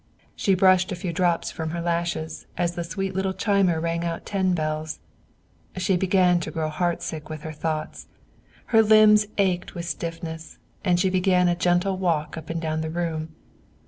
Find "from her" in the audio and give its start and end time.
1.51-1.79